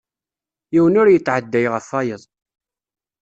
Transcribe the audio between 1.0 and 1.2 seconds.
ur